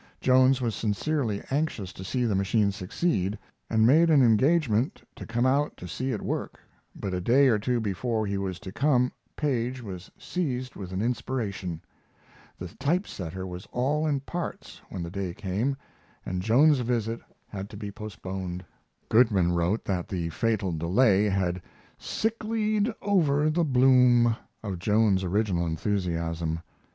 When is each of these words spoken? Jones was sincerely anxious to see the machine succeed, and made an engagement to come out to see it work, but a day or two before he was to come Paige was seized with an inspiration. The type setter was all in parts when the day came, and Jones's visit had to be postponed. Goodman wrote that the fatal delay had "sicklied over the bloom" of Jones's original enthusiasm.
Jones 0.19 0.61
was 0.61 0.73
sincerely 0.73 1.43
anxious 1.51 1.93
to 1.93 2.03
see 2.03 2.25
the 2.25 2.33
machine 2.33 2.71
succeed, 2.71 3.37
and 3.69 3.85
made 3.85 4.09
an 4.09 4.23
engagement 4.23 4.99
to 5.15 5.27
come 5.27 5.45
out 5.45 5.77
to 5.77 5.87
see 5.87 6.11
it 6.11 6.23
work, 6.23 6.59
but 6.99 7.13
a 7.13 7.21
day 7.21 7.49
or 7.49 7.59
two 7.59 7.79
before 7.79 8.25
he 8.25 8.35
was 8.35 8.59
to 8.61 8.71
come 8.71 9.11
Paige 9.35 9.83
was 9.83 10.09
seized 10.17 10.75
with 10.75 10.91
an 10.91 11.03
inspiration. 11.03 11.83
The 12.57 12.69
type 12.69 13.05
setter 13.05 13.45
was 13.45 13.67
all 13.71 14.07
in 14.07 14.21
parts 14.21 14.81
when 14.89 15.03
the 15.03 15.11
day 15.11 15.35
came, 15.35 15.77
and 16.25 16.41
Jones's 16.41 16.79
visit 16.79 17.21
had 17.47 17.69
to 17.69 17.77
be 17.77 17.91
postponed. 17.91 18.65
Goodman 19.07 19.51
wrote 19.51 19.85
that 19.85 20.07
the 20.09 20.29
fatal 20.29 20.71
delay 20.71 21.25
had 21.25 21.61
"sicklied 21.99 22.91
over 23.03 23.51
the 23.51 23.63
bloom" 23.63 24.35
of 24.63 24.79
Jones's 24.79 25.25
original 25.25 25.67
enthusiasm. 25.67 26.59